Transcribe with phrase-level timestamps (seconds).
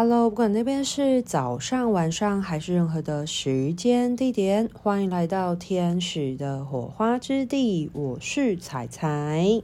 [0.00, 7.90] Hello，不管那边是早上、晚上还是任何的时间地点，欢迎来到天使的火花之地。
[7.92, 9.60] 我是彩彩。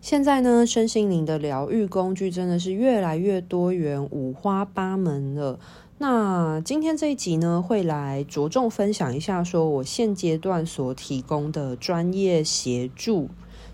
[0.00, 5.58] 现在呢，身心灵的疗愈工具真的是越来越多元、五花八门了。
[5.98, 13.30] 那今天这一集呢，会来着重分享一下，说我现阶段所提供的专业协助。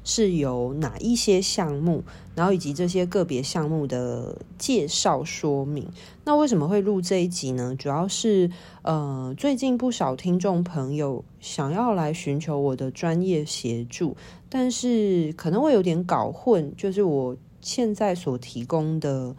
[0.07, 2.04] 是有哪一些项目，
[2.36, 5.88] 然后以及这些个别项目的介绍说明。
[6.24, 7.74] 那为什么会录这一集呢？
[7.77, 8.48] 主要是
[8.83, 14.16] 呃，最近不少听众朋友想要来寻求我的专业协助，
[14.48, 19.34] 但是可能会有点搞混，就是我现在所提供的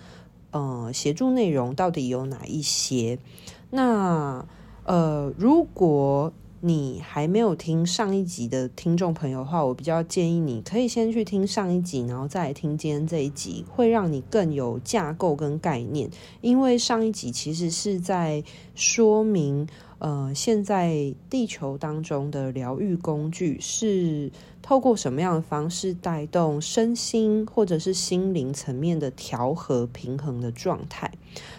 [0.51, 3.17] 呃协助内容到底有哪一些？
[3.69, 4.45] 那
[4.83, 16.09] 呃，如果你还没有听上一集的听众朋友的话，我比较建议你可以先去听上一集，然后再来听今天这一集，会让你更有架构跟概念。
[16.41, 19.67] 因为上一集其实是在说明，
[19.99, 24.31] 呃，现在地球当中的疗愈工具是
[24.61, 31.11] 透过什么样的方式带动身心或者是心灵层面的调和平衡的状态。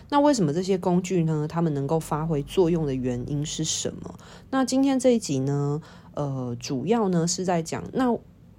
[0.08, 1.46] 那为什么这些工具呢？
[1.48, 4.14] 它们能够发挥作用的原因是什么？
[4.50, 5.82] 那今天这一集呢，
[6.14, 8.16] 呃，主要呢是在讲，那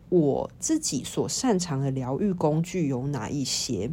[0.09, 3.91] 我自己所擅长的疗愈工具有哪一些？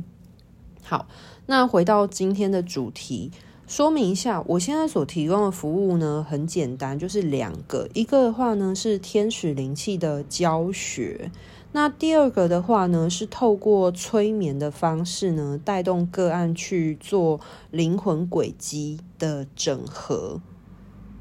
[0.82, 1.06] 好，
[1.46, 3.32] 那回到今天的主题，
[3.66, 11.32] 说明一下，我现在所提供的服务呢，很简单，就是两个，一个的话呢是天使灵气的教学。
[11.72, 17.40] 那第二个的话呢，是透过催眠的方式呢，带动个案去做
[17.72, 20.40] 灵魂轨迹的整合，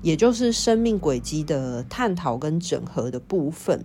[0.03, 3.83] 也就是生命轨迹的探讨跟整合的部分。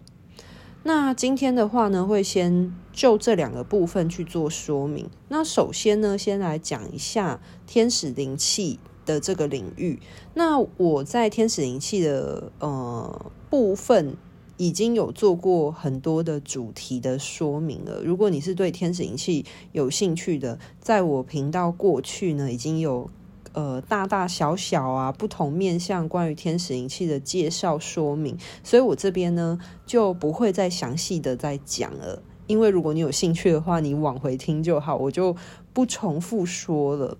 [0.82, 5.08] 那今天的话呢，会先就这两个部分去做说明。
[5.28, 9.98] 那首先呢，先来讲一下天使灵气的这个领域。
[10.34, 14.16] 那我在天使灵气的呃部分。
[14.56, 18.02] 已经有做过很多的主题的说明了。
[18.04, 23.08] 如果你是对天使灵气有兴趣的，在我频道过去呢，已经有
[23.52, 32.22] 呃大大小小啊不同面向关于天使灵气的介绍说明，所以我这边呢就不会再详细的再讲了。
[32.46, 35.36] 因为如果你有兴趣的话，你往回听就好，我就
[35.72, 37.16] 不重复说了。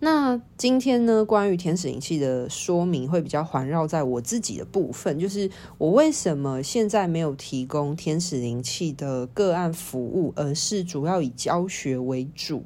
[0.00, 5.48] 那今天呢，关于天使灵气的说明会比较环绕在我自己的部分，就是
[5.78, 12.64] 我为什么现在没有提供天使灵气的个案服务，而是主要以教学为主。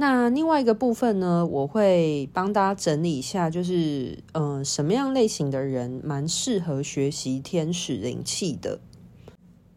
[0.00, 8.78] 那另外一个部分呢，我会帮大家整理一下，就是嗯、什么样类型的人蛮适合学习天使灵气的。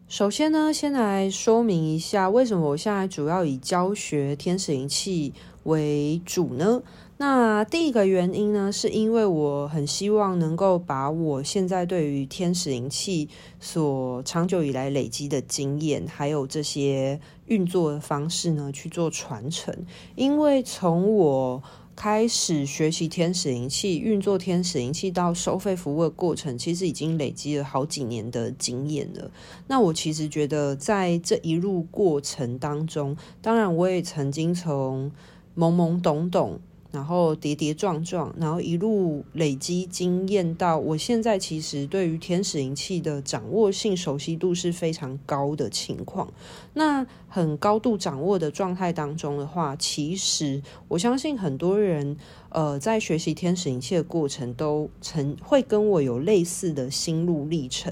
[0.06, 5.34] 首先呢，先来说明一下为什么我现在主要以教学天使灵气
[5.64, 6.82] 为主呢？
[7.18, 13.28] 那第一个原因呢，是因为我很希望能够把我现在对于天使灵气
[13.60, 19.72] 所长久以来累积的经验，还有这些运作的方式呢，去做传承。
[20.16, 21.62] 因为从我
[21.94, 29.30] 开始学习天使灵气、运作天使灵气到收费服务的过程，其实已经累积了好几年的经验了。
[29.68, 35.12] 那我其实觉得，在这一路过程当中，当然我也曾经从
[35.56, 36.58] 懵懵懂懂，
[36.90, 46.32] 然后跌跌撞撞，然后一路累积经验到我现在，其实对于天使灵气的掌握性、熟悉度是非常高的情况。
[46.74, 52.14] 那很高度掌握的状态当中的话，其实我相信很多人，
[52.50, 57.90] 呃，在学习天使灵气的过程都曾会跟我有类似的心路历程。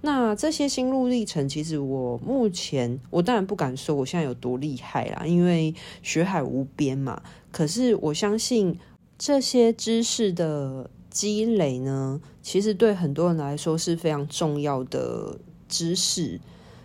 [0.00, 5.72] 那这些心路历程，其实我目前我当然不敢说我现在有多厉害啦，因为
[6.02, 7.22] 学海无边嘛。
[7.52, 8.76] 可是我相信
[9.16, 16.40] 这些知识的积累呢，其实对很多人来说是非常重要的知识。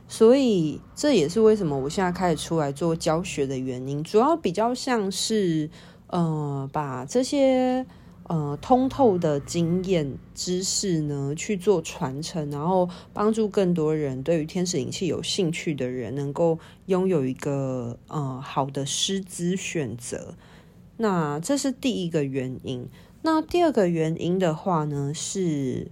[0.08, 5.70] 所以这也是为什么我现在开始出来做教学的原因，主要比较像是
[6.08, 7.86] 呃，把这些。
[8.28, 20.34] 呃，通透的经验知识呢，去做传承，然后帮助更多人对于天使灵气有兴趣的人，能够拥有一个呃好的师资选择。
[20.98, 22.90] 那这是第一个原因。
[23.22, 25.92] 那第二个原因的话呢，是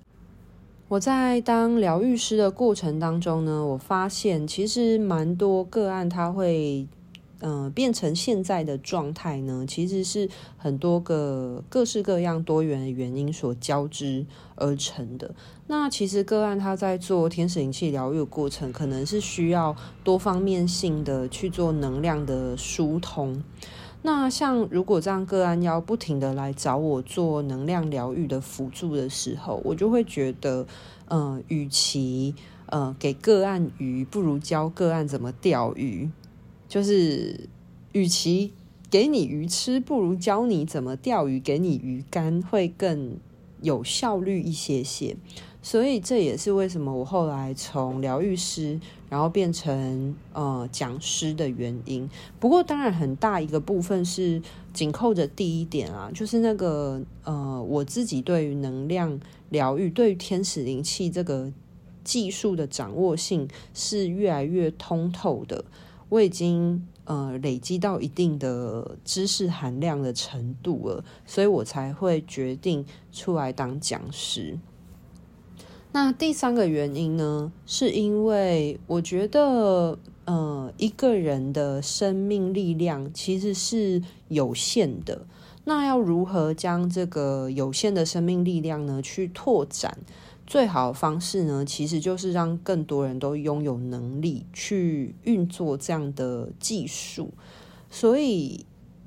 [0.94, 6.88] 我在当疗愈师的过程当中呢，我发现其实蛮多个案他会。
[7.46, 14.26] 嗯、变成现在的状态呢，其实是很多个各式各样多元的原因所交织
[14.56, 15.30] 而成的。
[15.68, 19.76] 那其实个案他在做天使灵气疗愈的过程，可能是需要
[20.06, 23.44] 多方面性的去做能量的疏通。
[24.06, 30.68] 那像如果这样个案要不停的来找我做能量疗愈的辅助的时候，我就会觉得，
[31.08, 32.36] 嗯、与其
[32.66, 36.10] 呃给个案鱼，不如教个案怎么钓鱼。
[36.68, 37.48] 就是，
[37.94, 38.52] 与其
[38.90, 43.18] 给你鱼吃，不如教你怎么钓鱼，给你鱼竿会更
[43.64, 45.18] 有效率一些些。
[45.66, 48.78] 所以这也是为什么我后来从疗愈师，
[49.10, 52.10] 然后变成呃讲师的原因。
[52.38, 54.42] 不过当然很大一个部分是
[54.74, 59.18] 紧扣着第一点啊，就是那个呃我自己对于能量
[59.52, 61.50] 疗愈、对于天使灵气这个
[62.04, 65.64] 技术的掌握性是越来越通透的。
[66.10, 74.58] 我已经呃累积到一定的知识含量的程度了，所以我才会决定出来当讲师。
[75.92, 85.28] 那第三个原因呢，是因为我觉得，呃，一个人的生命力量其实是有限的。
[85.66, 90.00] 那要如何将这个有限的生命力量呢，去拓展？
[90.54, 97.34] 最好的方式呢，其实就是让更多人都拥有能力去运作这样的技术。
[97.90, 98.64] 所以，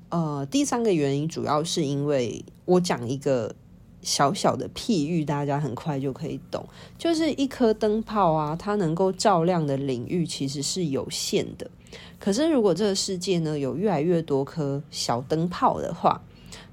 [0.09, 3.55] 呃，第三个原因主要是因为我讲一个。
[4.03, 6.65] 小小的譬喻，大家很快就可以懂。
[6.97, 11.69] 就是一颗灯泡啊，它能够照亮的领域其实是有限的。
[12.21, 16.23] 可是，如果这个世界呢，有越来越多颗小灯泡的话，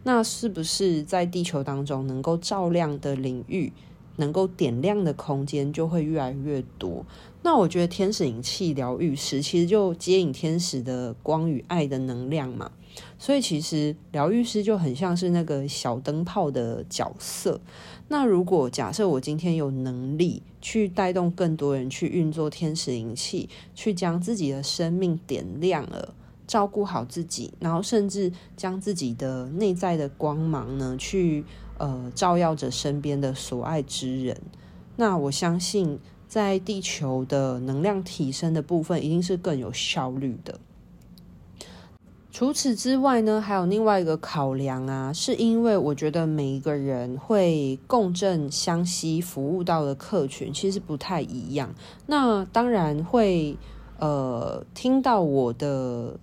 [0.04, 3.74] 那是不是在地球当中能够照亮的领域，
[4.18, 7.06] 能够点亮的空间就会越来越多？
[7.42, 12.72] 那我觉得天使灵气疗愈师其实就接引天使的光与爱的能量嘛。
[13.18, 17.60] 所以其实疗愈师就很像是那个小灯泡的角色。
[18.08, 26.14] 那如果假设我今天有能力去带动更多人去运作天使灵气，去将自己的生命点亮了，
[26.46, 31.44] 照顾好自己，然后甚至将自己的内在的光芒呢，去
[31.78, 34.38] 呃照耀着身边的所爱之人，
[34.96, 40.60] 那我相信在地球的能量提升的部分，一定是更有效率的。
[42.32, 51.76] 除此之外呢，还有另外一个考量啊，是因为我觉得每一个人会共振相吸服务到的客群其实不太一样。
[52.08, 53.56] 那当然会
[54.00, 56.18] 呃听到我的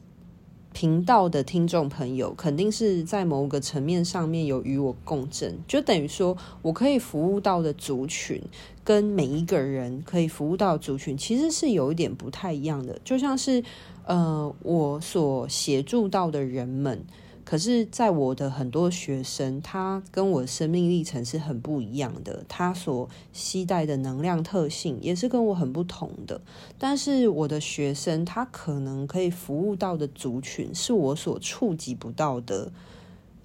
[0.72, 8.40] 频道的听众朋友，肯定是在某个层面上面有与我共振，就等于说我可以服务到的族群，
[8.84, 13.62] 跟每一个人可以服务到的族群，其实是有一点不太一样的，就像是。
[14.06, 17.00] 呃，我所协助到的人们，
[17.50, 26.40] 可是，在我的很多学生，他跟我生命历程是很不一样的，他所携带的能量特性也是跟我很不同的。
[26.78, 32.70] 但是，我的学生他可能可以服务到的族群，是我所触及不到的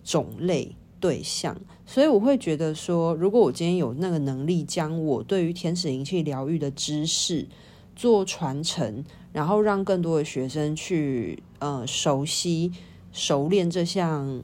[0.04, 7.48] 种类对象，所以我会觉得说，如果我今天有那个能力，将我对于天使灵气疗愈的知识
[7.96, 9.04] 做传承。
[9.34, 12.72] 然后让更多的学生去呃熟悉、
[13.16, 14.44] 熟练这项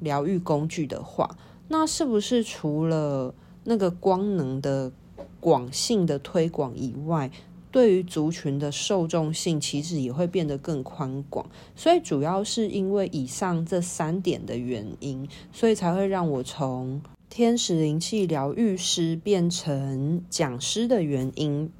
[0.00, 1.36] 疗愈工具的话，
[1.68, 3.34] 那是不是除了
[3.64, 4.90] 那个光能的
[5.38, 7.30] 广性的推广以外，
[7.70, 11.44] 对于族群的受众性其实也会变得更宽广？
[11.76, 21.70] 所以主要是因为以上这三点的原因，所以才会让我从天使灵气疗愈师变成讲师的原因。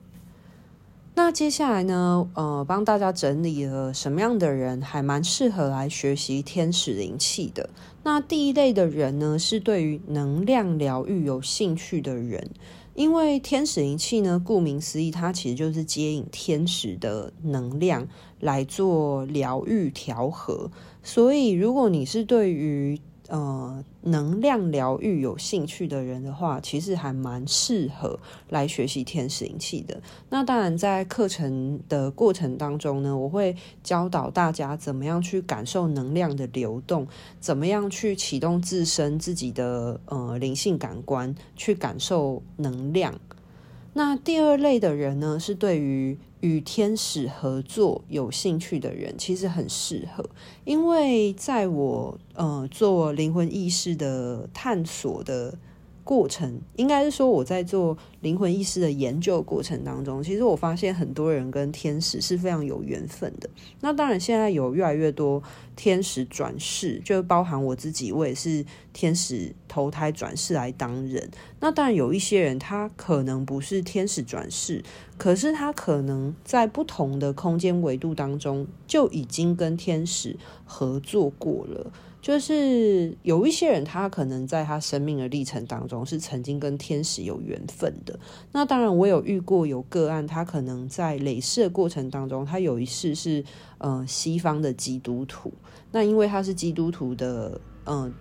[1.19, 7.71] 那接下来呢，呃，帮大家整理了什么样的人还蛮适合来学习天使灵气的。
[8.05, 12.49] 那第一类的人呢，是对于能量疗愈有兴趣的人，
[12.95, 18.07] 因为天使灵气呢，顾名思义，它其实就是接引天使的能量
[18.39, 20.71] 来做疗愈调和。
[21.03, 28.19] 所以，如果你是对于呃，能量疗愈有兴趣的人的话，其实还蛮适合
[28.49, 30.01] 来学习天使灵气的。
[30.31, 37.07] 那当然，在课程的过程当中呢，我会教导大家怎么样去感受能量的流动，
[37.39, 43.21] 怎么样去启动自身自己的呃灵性感官，去感受能量。
[43.93, 50.25] 那第二类的人呢，是对于与天使合作有兴趣的人，其实很适合，
[50.65, 55.57] 因为在我呃做灵魂意识的探索的
[56.09, 63.51] 过程，应该是说我在做灵魂意识的研究过程当中，其实我发现很多人跟天使是非常有缘分的。
[63.83, 65.43] 那当然，现在有越来越多
[65.77, 71.31] 天使转世，就包含我自己，我也是天使投胎转世来当人。
[71.61, 74.83] 那当然，有一些人他可能不是天使转世，
[75.19, 81.93] 可是他可能在不同的空间维度当中就已经跟天使合作过了。
[82.21, 88.19] 就是有一些人，他可能在他生命的历程当中是曾经跟天使有缘分的。
[88.51, 93.45] 那当然，我有遇过有个案，他可能在累世的过程当中，他有一世是
[93.79, 95.53] 呃西方的基督徒。
[95.93, 98.13] 那因为他是基督徒的，嗯、呃，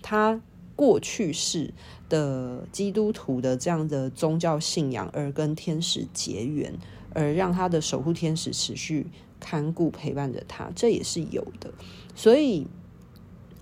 [0.00, 0.40] 他
[0.76, 1.74] 过去世
[2.08, 6.72] 的基督徒的这样的宗教信仰，而跟天使结缘，
[7.12, 9.08] 而让他的守护天使持续
[9.40, 11.74] 看顾陪伴着他，这也是有的。
[12.14, 12.68] 所以。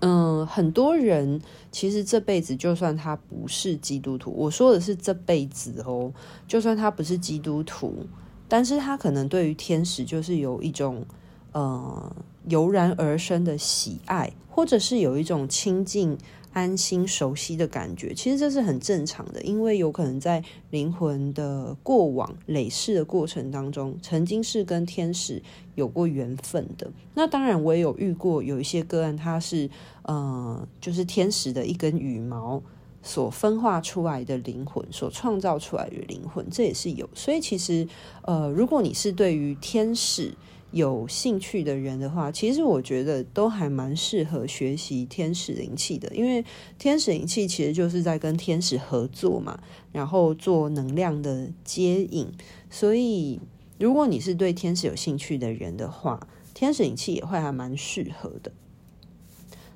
[0.05, 1.41] 嗯，很多人
[1.71, 6.11] 其实这辈子就算他不是基督徒，我说的是这辈子哦，
[6.45, 8.05] 就算他不是基督徒，
[8.49, 11.05] 但是他可能对于天使就是有一种
[11.53, 12.15] 呃
[12.47, 16.17] 油然而生的喜爱，或者是有一种亲近。
[16.55, 25.41] 安心、熟悉的感觉，其实这是很正常的，因为有可能在灵魂的过往累世的过程当中，曾经是跟天使
[25.73, 26.91] 有过缘分的。
[27.15, 29.67] 那当然，我也有遇过有一些个案，它是
[30.03, 32.61] 呃，就是天使的一根羽毛
[33.01, 37.09] 所分化出来的灵魂，所创造出来的灵魂，这也是有。
[37.15, 37.87] 所以其实
[38.21, 40.31] 呃，如果你是对于天使，
[40.73, 46.43] 有兴趣的人的话，其实我觉得都还蛮适合学习天使灵气的，因为
[46.79, 49.59] 天使灵气其实就是在跟天使合作嘛，
[49.91, 52.31] 然后做能量的接引。
[52.71, 53.39] 所以，
[53.77, 58.51] 如果你是对天使有兴趣的人的话，天使灵气也会还蛮适合的。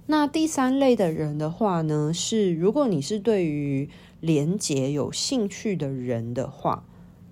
[0.08, 3.88] 那第三类的人的话呢，是如果你是对于
[4.20, 6.86] 连接有兴趣的人的话。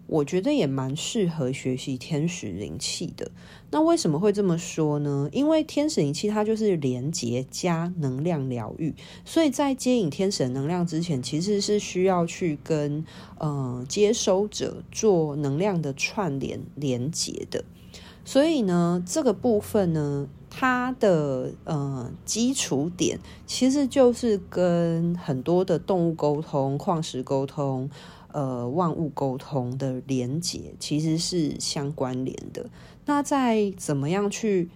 [0.08, 3.32] 我觉得也蛮适合学习天使灵气的。
[3.72, 5.28] 那为什么会这么说呢？
[5.32, 8.94] 因为天使灵气它就是连接加能量疗愈，
[9.26, 13.04] 所以在接引天使能量之前，其实是需要去跟
[13.40, 17.66] 呃接收者做能量的串联连接的。
[18.24, 27.90] 所以呢，这个部分呢，它的呃基础点其实就是跟很多的动物沟通、矿石沟通。
[28.36, 32.70] 呃，万物沟通的连接其实是相关联的。
[33.06, 34.70] 那在怎么样去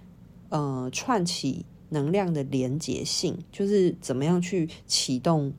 [0.47, 5.51] 呃串起能量的连接性，就是怎么样去启动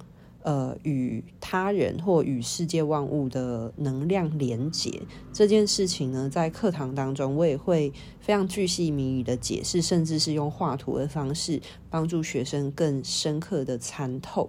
[0.42, 6.30] 呃与他人或与世界万物的能量连接这件事情呢？
[6.30, 14.48] 在课堂当中，我也会非常巨细靡遗的解释，甚至是用画图的方式帮助学生更深刻的参透。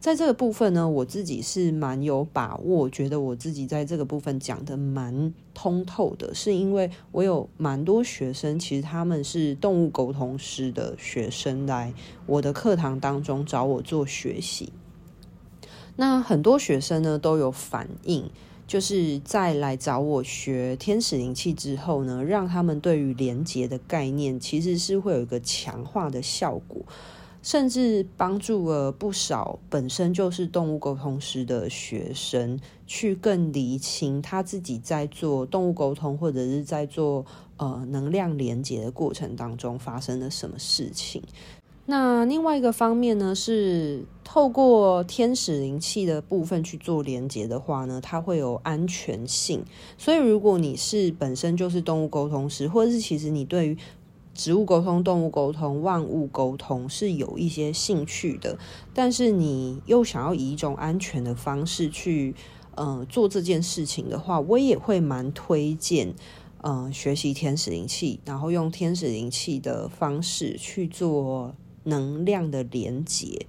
[0.00, 11.92] 在这个部分呢，我自己是蛮有把握，觉得我自己在这个部分讲得蛮通透的，是因为我有蛮多学生，其实他们是动物沟通师的学生，来
[12.24, 14.72] 我的课堂当中找我做学习。
[15.96, 18.30] 那很多学生呢都有反应，
[18.66, 26.86] 就是在来找我学天使灵气之后呢，让他们对于连结的概念其实是会有一个强化的效果。
[27.42, 37.24] 甚至帮助了不少本身就是动物沟通师的学生，去更厘清他自己在做动物沟通或者是在做
[37.56, 41.22] 呃能量连接的过程当中发生了什么事情。
[41.86, 49.64] 那另外一个方面呢，是透过天使灵气的部分去做连接的话呢，它会有安全性。
[49.98, 53.76] 所以如果你是本身就是动物沟通师，或者是其实你对于
[54.32, 58.58] 植物沟通、动物沟通、万物沟通是有一些兴趣的，
[58.94, 62.34] 但是你又想要以一种安全的方式去，
[62.74, 66.14] 呃，做这件事情的话，我也会蛮推荐，
[66.62, 73.46] 呃，学习天使灵气，然后用天使灵气的方式去做能量的连接。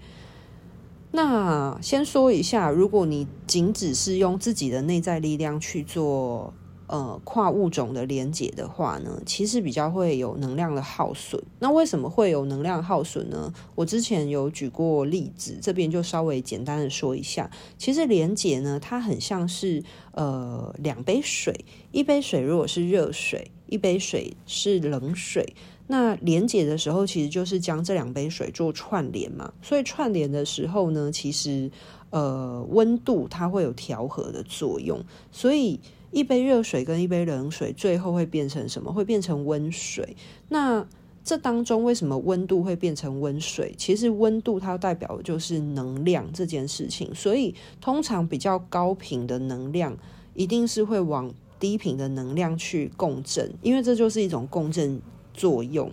[1.12, 6.54] 那先说一下，如果你仅只是用自己的内在力量去做。
[6.92, 11.42] 呃，跨物种的连结的话呢，其实比较会有能量的耗损。
[11.60, 13.54] 那为什么会有能量耗损呢？
[13.76, 17.50] 我之前有举过例子，这边就稍微简单的说一下。
[17.78, 19.82] 其实连结呢，它很像是
[20.12, 25.56] 呃两杯水，一杯水如果是热水，一杯水是冷水，
[25.88, 29.54] 那连结的时候其实就是将这两杯水做串联嘛。
[29.62, 31.72] 所以串联的时候呢，其实
[32.10, 35.80] 呃温度它会有调和的作用，所以。
[36.12, 38.92] 一杯热水跟一杯冷水，最后会变成什么？
[38.92, 40.16] 会变成温水。
[40.50, 40.86] 那
[41.24, 43.74] 这当中为什么温度会变成温水？
[43.78, 49.98] 其实温度它代表的就是能量这件事情，所以通常比较高频的能量
[50.34, 55.00] 一定是会往低频的能量去共振，因为这就是一种共振
[55.34, 55.92] 作用。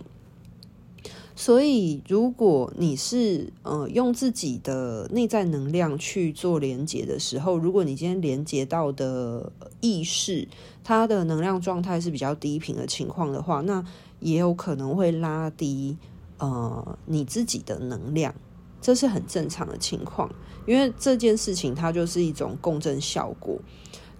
[1.41, 10.45] 所以，如果你是呃用自己的内在能量去做连接的时候，如果你今天连接到的意识，
[10.83, 13.81] 它的能量状态是比较低频的情况的话，那
[14.19, 15.95] 也有可能会拉低
[16.39, 18.35] 呃你自己的能量，
[18.81, 20.29] 这是很正常的情况，
[20.67, 23.57] 因为这件事情它就是一种共振效果。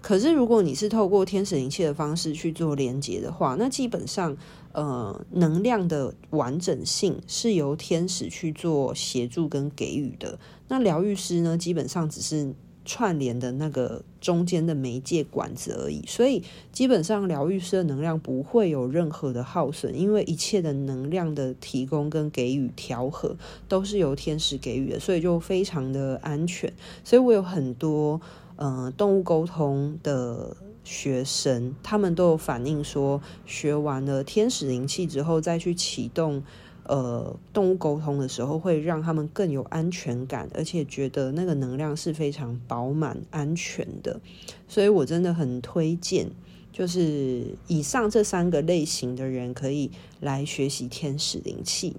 [0.01, 4.37] 可是，如果你是透过天使灵气的方式去做连接的话，那基本上，
[4.71, 10.39] 呃，能量的完整性是由天使去做协助跟给予的。
[10.67, 12.53] 那疗愈师呢，基本上只是
[12.85, 16.03] 串联的那个中间的媒介管子而已。
[16.07, 23.35] 所以，基本上疗愈师的能量不会有任何的耗损，因为一切的能量的提供跟给予调和
[23.67, 26.71] 都是由天使给予的，所以就非常的安全。
[27.03, 28.21] 所以我有很多。
[28.61, 30.57] 呃，动物沟通的
[30.89, 36.41] 学生，他们都有反映说，学完了天使灵气之后，再去启动
[36.85, 44.19] 呃动物沟通的时候，会让他们更有安全感，而且觉得那个能量是非常饱满、安全的。
[44.67, 46.31] 所以我真的很推荐，
[46.73, 51.95] 就是以上这三个类型的人可以来学习天使灵气。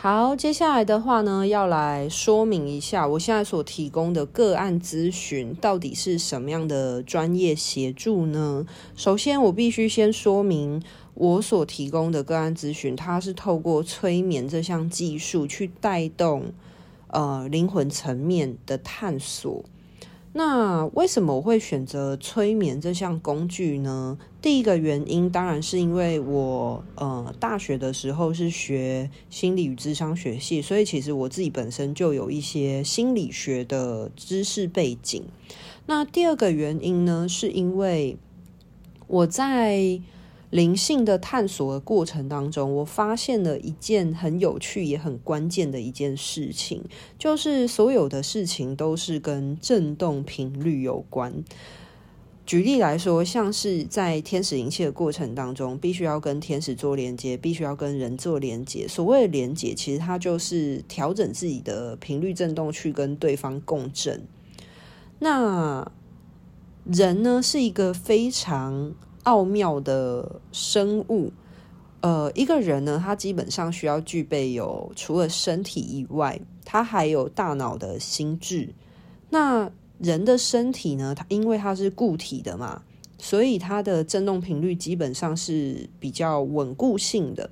[0.00, 8.64] 好，接下来的话呢，要来说明一下我现在所提供的个案咨询到底是什么样的专业协助呢？
[8.94, 10.80] 首先，我必须先说明
[11.14, 16.52] 我所提供的个案咨询，它是透过催眠这项技术去带动
[17.08, 19.64] 呃灵魂层面的探索。
[20.38, 24.16] 那为什么我会选择催眠这项工具呢？
[24.40, 35.24] 第一个原因当然是因为我呃大学的时候是学心理与智商学系，所以其实我自己本身就有一些心理学的知识背景。
[35.86, 38.16] 那第二个原因呢，是因为
[39.08, 40.00] 我在
[40.50, 46.82] 灵性的探索的过程当中，我发现了一件很有趣也很关键的一件事情，
[47.18, 51.44] 就是所有的事情都是跟振动频率有关。
[52.46, 58.88] 举例来说，像是在天使灵气的过程当中，必须要跟天使做连接，必须要跟人做连接。
[58.88, 64.22] 所谓的连接，其实它就是调整自己的频率振动，去跟对方共振。
[65.18, 65.92] 那
[66.86, 68.94] 人呢，是一个非常
[69.28, 71.30] 奥妙的生物，
[72.00, 78.72] 呃，一个人呢，他基本上需要具备有除了身体以外，他还有大脑的心智。
[79.28, 82.82] 那人的身体呢，它因为它是固体的嘛，
[83.18, 87.50] 所以它的振动频率基本上是比较稳固性的。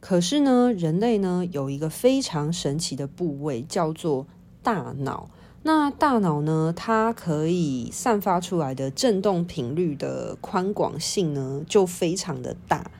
[0.00, 4.26] 可是呢，人类呢有一个非常神奇的部位，叫做
[4.64, 5.30] 大脑。
[5.64, 12.90] 那大脑呢，它可以散发出来的振动频率的宽广性呢，就非常的大。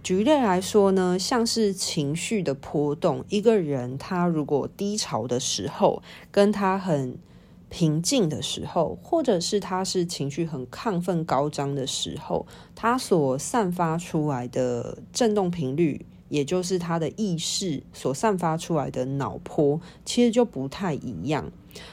[0.00, 7.18] 举例来说呢，像是情绪的波动，一个人他如果低潮的时候，跟他很
[7.68, 16.06] 平静的时候，或者是他是情绪很亢奋高涨的时候，他所散发出来的振动频率。
[16.28, 21.50] 也就是他的意识所散发出来的脑波，其实就不太一样。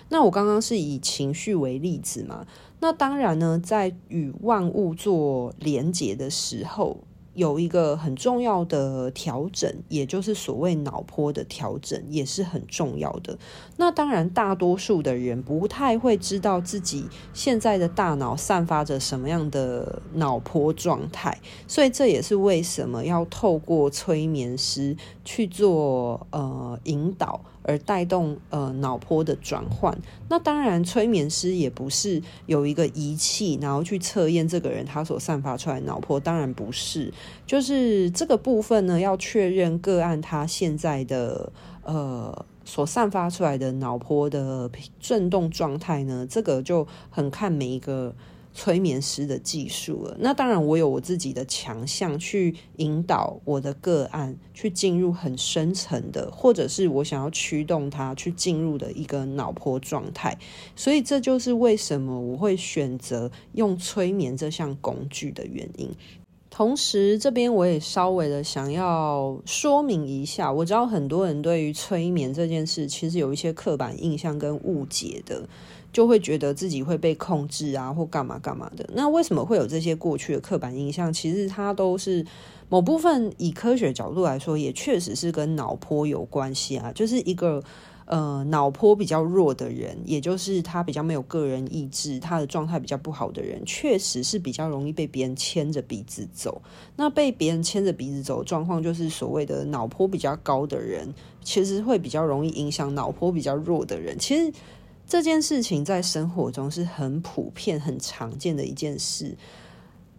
[0.10, 2.46] 那我刚刚是以情绪为例子嘛，
[2.80, 6.98] 那当然呢，在与万物做连结的时候。
[7.36, 13.38] 有一个很重要的调整，也就是所谓脑波的调整，也是很重要的。
[13.78, 27.40] 那当然，大多数的人不太会知道自己现在的大脑散发着什么样的脑波状态，所以这也是为什么要透过催眠师去做呃引导。
[27.68, 29.98] 而带动呃脑波的转换，
[30.30, 37.12] 那当然催眠师也不是有一个仪器，然后去测验这个人他所散发出来的脑波，当然不是，
[37.46, 41.52] 就是这个部分呢，要确认个案他现在的
[41.84, 48.16] 呃所散发出来的脑波的震动状态呢，这个就很看每一个。
[48.56, 60.38] 催眠师的技术了，那当然我有我自己的强项，去引导我的个案去进入很深层的，或者是我想要驱动他去进入的一个脑波状态。
[60.74, 65.92] 所以这就是为什么我会选择用催眠这项工具的原因。
[66.50, 75.50] 同时，这边我也稍微的想要说明一下，我知道很多人对于催眠这件事其实有一些刻板印象跟误解的。
[75.96, 78.86] 就会觉得自己会被控制啊，或干嘛干嘛的。
[78.94, 81.14] 那为什么会有这些过去的刻板印象？
[81.14, 82.26] 其实它都是
[82.68, 87.64] 某部分以科学角度来说，也确实是跟脑波有关系啊， 就是一个。
[88.08, 96.62] 呃，脑波比较弱的人，也就是他比较没有个人意志，他的状态比较不好的人，确实是比较容易被别人牵着鼻子走。
[96.96, 104.16] 那被别人牵着鼻子走的状况，就是所谓的脑波比较高的人，其实会比较容易影响脑波比较弱的人。
[104.20, 104.54] 其实
[105.08, 109.38] 这件事情在生活中是很普遍、很常见的一件事。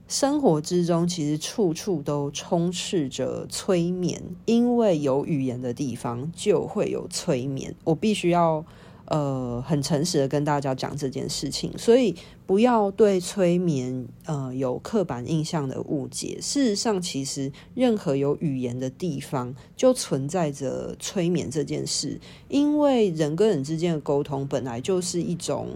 [0.09, 7.75] 生活之中，其实处处都充斥着催眠，因为有语言的地方就会有催眠。
[7.83, 8.64] 我必须要
[9.07, 12.14] 呃很诚实的跟大家讲这件事情，所以
[12.47, 16.38] 不要对催眠呃有刻板印象的误解。
[16.40, 25.69] 事实上，其实任何有语言的地方就存在着催眠这件事，因为人跟人之间的沟通本来就是一种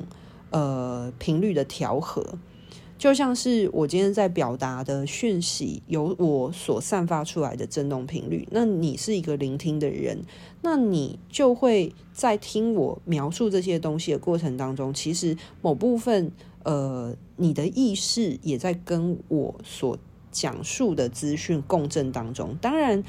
[0.50, 2.24] 呃频率的调和。
[3.00, 8.46] 就像是我今天在表达的讯息，由我所散发出来的振动频率。
[8.50, 10.18] 那你是一个聆听的人，
[10.60, 16.30] 那你就会在听我描述这些东西的过程当中，其实某部分
[16.62, 19.96] 呃，你的意识也在跟我所
[20.30, 22.54] 讲述的资讯共振当中。
[22.60, 23.02] 当然，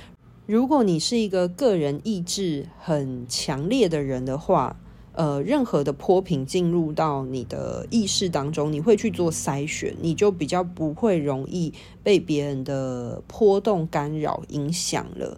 [0.46, 4.80] 如果你是一个个人意志很强烈的人的话。
[5.13, 15.38] 呃，任何的波频进入到你的意识当中，你会去做筛选，你就比较不会容易被别人的波动干扰影响了。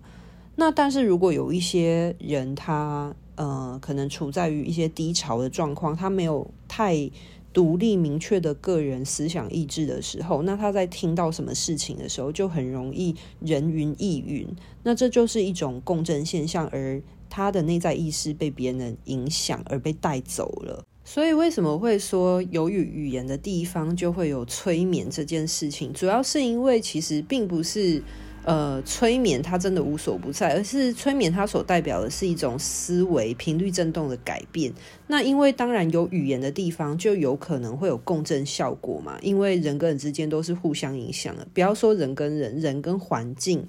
[0.55, 7.09] 那但是如果有一些人他呃，可能处在于一些低潮的状况，他没有太
[7.51, 14.47] 独立明确的个人思想意志的时候，那他在听到什么事情的时候，就很容易人云亦云。
[14.83, 17.01] 那这就是一种共振现象，而。
[17.36, 25.91] 他的内在意识被别人影响而被带走了，所以为什么会说有语语言的地方就会有催眠这件事情？
[25.93, 28.04] 主要是因为其实并不是
[28.46, 34.72] 呃催眠它真的无所不在，而是催眠它所代表的是一种思维频率振动的改变。
[35.08, 43.65] 那因为当然有语言的地方就有可能会有共振效果嘛，因为人跟人之间都是互相影响的，不要说人跟人，人跟环境。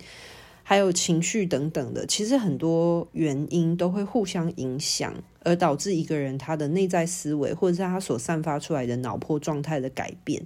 [0.66, 10.42] 还有情绪等等的，其实很多原因都会互相影响，而导致一个人他的内在思维，或者是他所散发出来的脑波状态的改变。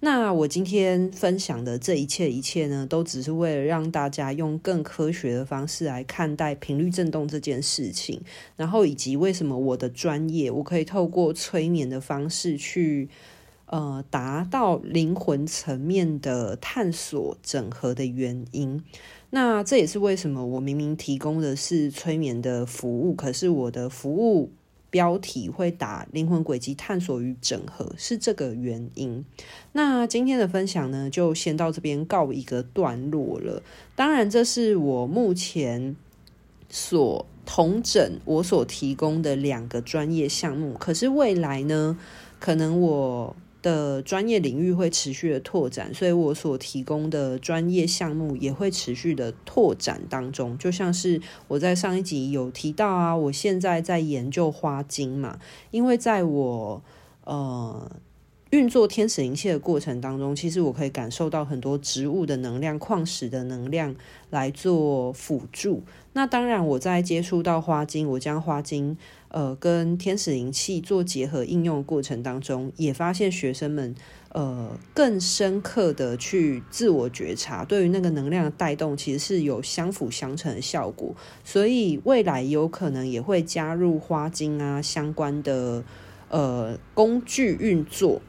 [0.00, 8.18] 那我今天分享的这一切一切呢，都只是为了让大家用更科学的方式来看待频率振动这件事情，
[8.56, 13.10] 然后以及为什么我的专业，我可以透过催眠的方式去。
[13.70, 18.82] 呃，达到灵魂层面的探索整合的原因，
[19.28, 24.50] 那这也是为什么我明明提供的是催眠的服务，可是我的服务
[24.88, 29.22] 标题会打灵魂轨迹探索与整合，是这个原因。
[29.72, 33.62] 那今天的分享呢，就先到这边告一个段落了。
[33.94, 35.94] 当然，这是我目前
[36.70, 41.98] 所统整我所提供的两个专业项目，可是未来呢，
[42.40, 43.36] 可能我。
[43.60, 50.56] 的专业领域会持续的拓展，所以我所提供的专业项目也会持续的拓展当中。
[50.58, 55.38] 就像是我在上一集有提到啊，我现在在研究花精嘛，
[55.70, 56.82] 因为在我
[57.24, 57.90] 呃
[58.50, 63.94] 运作天使灵气的过程当中，其实我可以感受到很多植物的能量、矿石的能量
[64.30, 65.82] 来做辅助。
[66.12, 68.96] 那当然，我在接触到花精，我将花精。
[69.28, 73.94] 呃，跟天使灵气做结合应用的过程当中，也发现学生们
[74.30, 81.14] 呃更深刻的去自我觉察，对于那个能量的带动，其实是有相辅相成的效果。
[81.44, 85.84] 所以未来有可能也会加入花精啊相关的
[86.30, 88.22] 呃工具运作。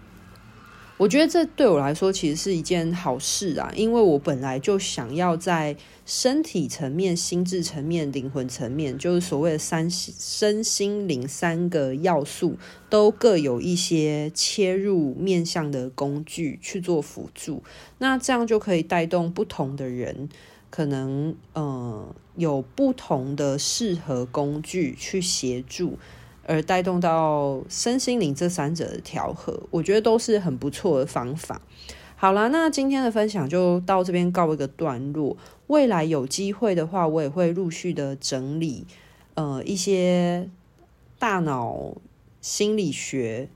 [1.00, 12.58] 我觉得这对我来说其实是一件好事啊，因为我本来就想要在身体层面、心智层面、灵魂层面，就是所谓的三身心灵三个要素，
[12.90, 17.64] 都各有一些切入面向的工具去做辅助。
[18.00, 20.28] 那这样就可以带动不同的人，
[20.70, 25.98] 可能呃有不同的适合工具去协助。
[26.50, 31.62] 而带动到身心灵这三者的调和，我觉得都是很不错的方法。
[32.16, 35.38] 好啦，那今天的分享就到这边告一个段落。
[35.68, 38.88] 未来有机会的话，我也会陆续的整理，
[39.36, 40.50] 呃，一些
[41.20, 41.94] 大脑
[42.42, 43.48] 心理学，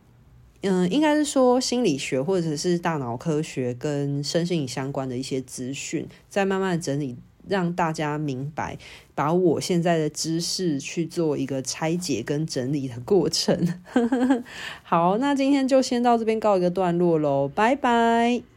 [0.62, 7.18] 嗯、呃，应该是说心理学或者是大脑科学跟身心灵相关的一些资讯，再慢慢整理。
[7.48, 8.78] 让大家明白，
[9.16, 13.82] 把我现在的知识去做一个拆解跟整理的过程。
[14.84, 18.53] 好，那今天就先到这边告一个段落喽，拜拜。